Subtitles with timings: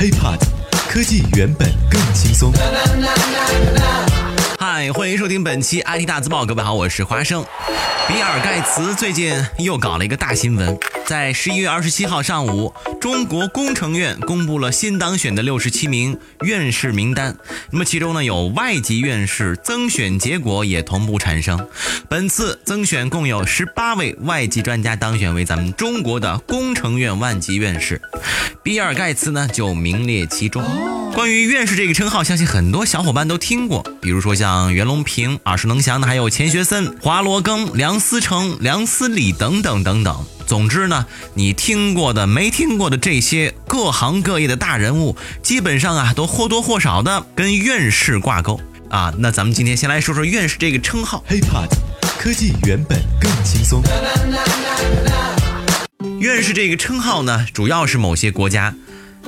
[0.00, 0.38] HiPod，
[0.88, 2.50] 科技原本更轻松。
[4.80, 7.44] 嗨，欢迎收听本期 IT 大字报，各位好，我是华生。
[8.08, 10.74] 比尔盖茨最近又搞了一个大新闻，
[11.06, 17.36] 在十一月二十七号上午，中国工程院公布了新当选的六十七名院士名单。
[17.70, 21.68] 那么其中呢，有外籍院士增选结果也同步产生。
[22.08, 28.00] 本次增选共有十八位外籍专家当选为咱们中国的工程院万级院士，
[28.62, 30.64] 比尔盖茨呢就名列其中。
[31.12, 40.24] 关于院士这个称号，相信很多小伙伴都听过，比如说像袁隆平、耳熟能详的，还有钱学森、华罗庚、梁思成、梁思礼等等等等。
[40.46, 49.14] 总之呢，你听过的、没听过的这些各行各业的大人物，基本上啊都或多或少的跟院士挂钩啊。
[49.18, 51.22] 那咱们今天先来说说院士这个称号。
[51.28, 51.68] HiPod，
[52.18, 53.82] 科技原本更轻松。
[56.18, 58.74] 院士这个称号呢，主要是某些国家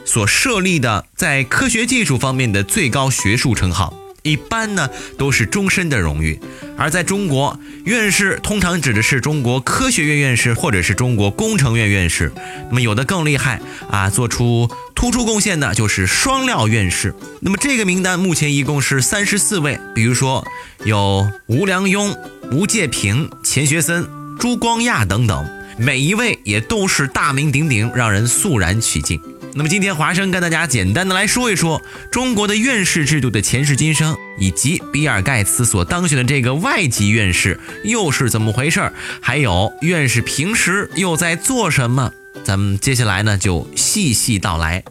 [0.04, 4.88] 所设立的在科学技术方面的最高学术称号，一般呢
[5.18, 6.38] 都是终身的荣誉。
[6.76, 12.32] 而在中国，院士通常指的是中国科学院院士或者是中国工程院院士。
[12.68, 17.14] 那么有的更厉害啊，做出突出贡献的就是双料院士。
[17.40, 20.46] 那么这个名单目前一共是三十四位，比如说
[20.84, 22.16] 有吴良镛、
[22.50, 24.08] 吴介平、钱学森、
[24.38, 25.48] 朱光亚等等。
[25.78, 29.20] 每一位也都是大名鼎鼎，让人肃然起敬。
[29.54, 42.12] 那么今天华生跟大家简单的来说一说中国的院士制度的前世今生，以及比尔盖茨所当选的这个外籍院士又是怎么回事儿，还有院士平时又在做什么。
[42.44, 44.84] 咱们接下来呢就细细道来。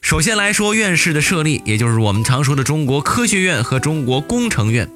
[0.00, 4.88] 首先来说院士的设立，也就是我们常说的中国科学院和中国工程院。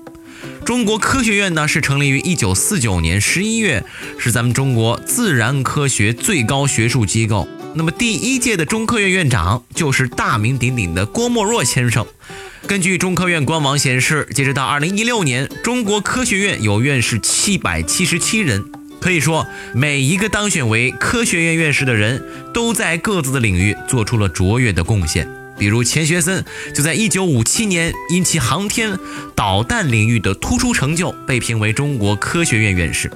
[0.65, 3.85] 中国科学院呢是成立于一九四九年十一月，
[4.19, 7.47] 是咱们中国自然科学最高学术机构。
[7.79, 12.07] 那么第一届的中科院院长就是大名鼎鼎的郭沫若先生。
[12.67, 18.65] 根据中科院官网显示，截止到二零一六年，中国科学院有院士七百七十七人。
[18.99, 22.25] 可以说，每一个当选为科学院院士的人
[22.55, 25.29] 都在各自的领域做出了卓越的贡献。
[25.59, 26.45] 比如钱学森
[26.75, 28.99] 就在1957年因其航天
[29.35, 33.11] 导弹领域的突出成就被评为中国科学院院士。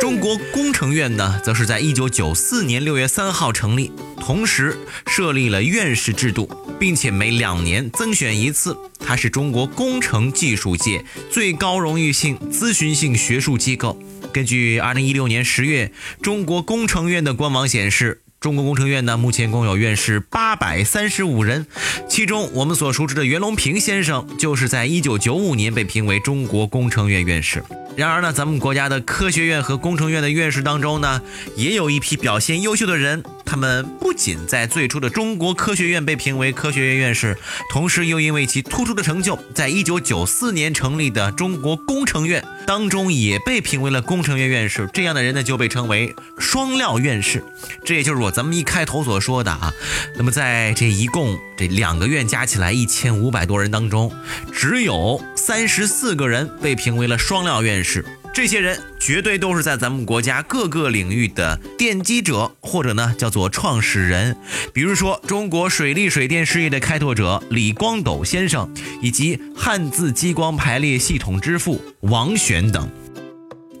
[0.00, 4.76] 中国工程院呢，则是在1994年6月3号成立，同时
[5.06, 8.76] 设立了院士制度，并且每两年增选一次。
[9.00, 13.98] 它是中国工程技术界最高荣誉性咨询性学术机构。
[14.32, 18.22] 根据2016年10月中国工程院的官网显示。
[18.38, 21.66] 中国工程院呢，目前共有院士八百三十五人，
[22.08, 27.64] 其中我们所熟知的袁隆平先生，就是在一九九五年被评为中国工程院院士。
[27.96, 31.22] 然而呢，咱们国家的科学院和工程院的院士当中呢，
[31.56, 37.38] 也有一批表现优秀的人，他们不仅在最初的中国科学院被评为科学院院士，
[37.70, 44.90] 同时又因为其突出的成就，在一九九四年成立的中国工程院当中也被评为了工程院院士。
[44.92, 47.42] 这样的人呢，就被称为双料院士。
[47.84, 49.72] 这也就是我咱们一开头所说的啊。
[50.16, 54.12] 那么在这一共这两个院加起来一千五百多人当中，
[54.52, 58.04] 只有三十四个人被评为了双料院士。
[58.36, 64.36] 这些人绝对都是在咱们国家各个领域的奠基者，或者呢叫做创始人。
[64.74, 68.70] 比如说中国水利水电事业的开拓者李光斗先生，
[69.00, 72.86] 以及汉字激光排列系统之父王选等。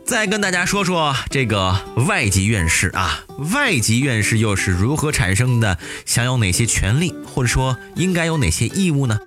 [0.06, 1.78] 再跟大家说说这个
[2.08, 5.76] 外籍院士啊，外籍院士又是如何产生的？
[6.06, 9.18] 享有哪些权利，或者说应该有哪些义务呢？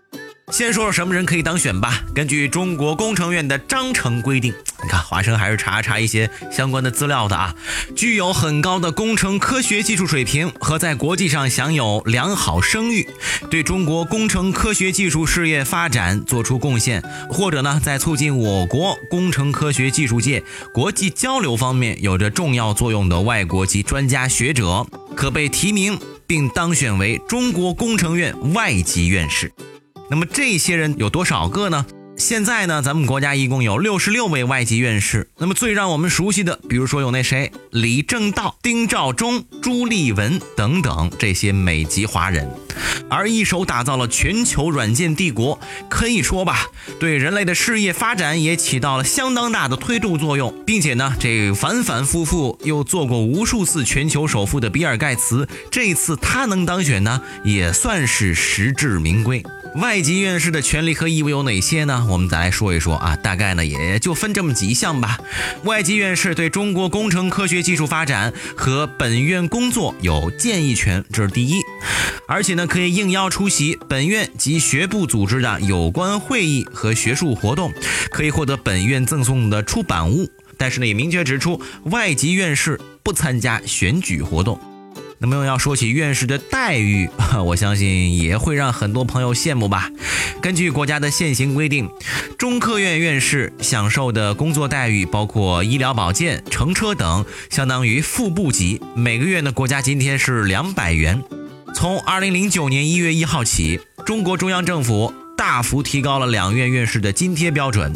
[0.51, 2.03] 先说说什么人可以当选吧。
[2.13, 7.55] 根据中国工程院的章程规定，你看华生还是查查一些相关的资料的啊。
[7.95, 13.07] 具有很高的工程科学技术水平和在国际上享有良好声誉，
[13.49, 20.43] 对中国工程科学技术事业发展做出贡献，或者呢在促进我国工程科学技术界
[20.73, 24.85] 国际交流方面有着重要作用的外国籍专家学者，
[25.15, 29.51] 可被提名并当选为中国工程院外籍院士。
[30.11, 31.85] 那么这些人有多少个呢？
[32.17, 35.29] 现在呢，咱们国家一共有六十六位外籍院士。
[35.37, 42.49] 那么最让我们熟悉的，比如说有那谁，李政道、丁肇中、朱立文等等这些美籍华人，
[43.09, 46.67] 而一手打造了全球软件帝国，可以说吧，
[46.99, 59.43] 对人类的事业发展也起到了相当大的推动作用，并且呢，这反反复复又做过无数次全球首富的比尔盖茨，这次他能当选呢，也算是实至名归。
[59.75, 62.07] 外籍院士的权利和义务有哪些呢？
[62.09, 65.19] 我们再来说一说啊，大概呢也就分这么几项吧。
[65.63, 71.61] 外籍院士对中国工程科学技术发展和本院工作有建议权，这是第一。
[72.27, 77.73] 而且呢，可以应邀出席本院及学部组织的有关会议和学术活动，
[78.11, 80.29] 可以获得本院赠送的出版物。
[80.57, 84.59] 但是呢，也明确指出，外籍院士不参加选举活动。
[85.21, 87.09] 那么要说起院士的待遇，
[87.45, 89.89] 我相信也会让很多朋友羡慕吧。
[90.41, 91.89] 根据国家的现行规定，
[92.37, 101.21] 中科院院士享受的工作待遇包括医疗保健、乘车等，相当于副部级，每个月呢国家津贴是两百元。
[101.79, 105.13] 从二零零九年一月一号起，中国中央政府。
[105.37, 107.93] 大幅提高了两院院士的津贴标准，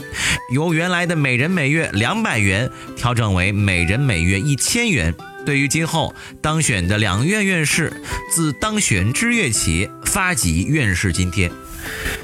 [0.54, 5.14] 由原来的每人每月两百元调整为每人每月一千元。
[5.46, 7.92] 对于今后当选的两院院士，
[8.32, 11.52] 自当选之月起发给院士津贴。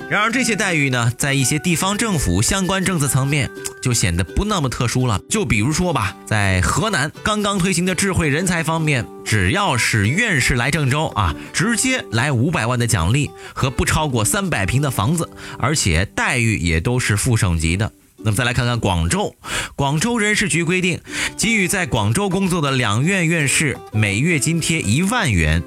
[0.10, 3.50] 然而这些待遇呢，在一些地方政府相关政策层面
[3.82, 5.22] 就显得不那么特殊了。
[5.30, 15.30] 就比如说吧，在河南刚刚推行的智慧人才方面，只要是院士来郑州啊，直接来五百万的奖励和不超过三百平的房子，
[15.60, 17.92] 而且待遇也都是副省级的。
[18.22, 19.36] 那么再来看看广州，
[19.76, 21.00] 广州人事局规定，
[21.38, 25.64] 给予在广州工作的两院院士每月津贴一万元。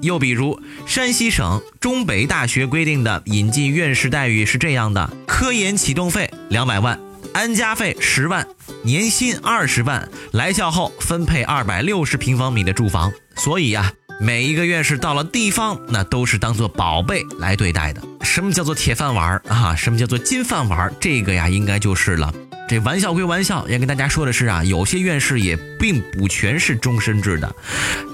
[0.00, 6.98] 又比如，山西省中北大学规定的引进院士待遇是这样的：科研启动费两百万，
[7.34, 8.46] 安家费十万，
[8.82, 13.12] 年薪二十万，来校后分配二百六十平方米的住房。
[13.36, 18.02] 所以呀，每一个院士到了地方，那都是当做宝贝来对待的。
[18.22, 19.74] 什么叫做铁饭碗啊？
[19.74, 20.92] 什么叫做金饭碗？
[21.00, 22.32] 这个呀，应该就是了。
[22.68, 27.56] 这玩笑归玩笑，要跟大家说的是啊，有些院士也并不全是终身制的。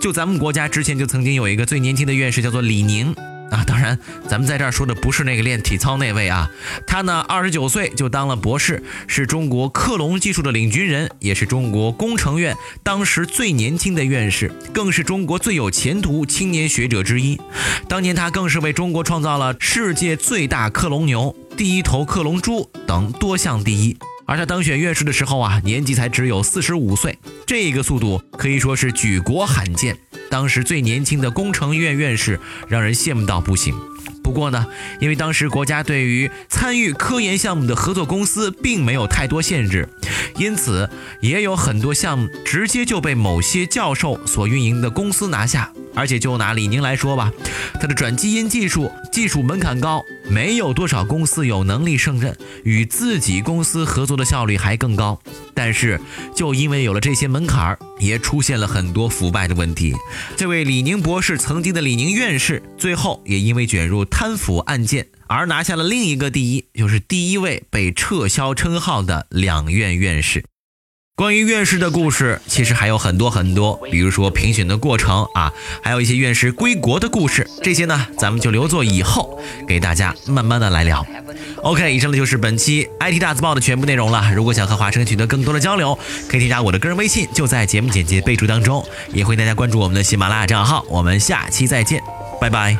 [0.01, 3.13] 就咱们国家之前就曾经有一个最年轻的院士，叫做李宁
[3.51, 3.65] 啊。
[3.67, 3.99] 当然，
[4.29, 6.49] 咱们在这儿说的不是那个练体操那位啊。
[6.87, 17.41] 他呢，二十九岁就当了博士，是中国克隆技术的领军人，也是中国工程院当时最年轻的院士，更是中国最有前途青年学者之一。
[17.89, 23.97] 当年他更是为中国创造了世界最大克隆牛、第一头克隆猪等多项第一。
[24.27, 29.97] 而他当选院士的时候啊，年纪才只有四十五岁，这个速度可以说是举国罕见。
[30.31, 33.75] 当时最年轻的工程院院士，让人羡慕到不行。
[34.23, 34.67] 不过呢，
[35.01, 39.89] 因为当时国家对于参与科研项目的合作公司并没有太多限制，
[40.37, 40.89] 因此
[41.21, 45.71] 也有很多项目直接就被某些教授所运营的公司拿下。
[45.97, 47.33] 而且就拿李宁来说吧，
[47.81, 55.21] 他的转基因技术技术门槛高，没有多少公司有能力胜任，与自己公司合作的效率还更高。
[55.55, 56.01] 但是
[56.35, 59.95] 就因为有了这些门槛儿，也出现了很多腐败的问题。
[60.37, 70.45] 这位李宁博士，曾经的李宁院士，最后也因为卷入入贪腐案件而拿下了另一个第一，就是第一位被撤销称号的两院院士。
[71.17, 79.39] 关于院士的故事，其实还有很多很多，比如说评选的过程啊，还有一些院士归国的故事，这些呢，咱们就留作以后
[79.69, 81.07] 给大家慢慢的来聊。
[81.63, 84.35] OK，以上呢就是本期 IT 大字报的全部内容了。
[84.35, 85.97] 如果想和华生取得更多的交流，
[86.29, 90.85] 可以添加我的个人微信，就在节目简介备注当中，也欢迎大家关注我们的喜马拉雅账号。
[90.89, 92.03] 我们下期再见，
[92.45, 92.77] 拜拜。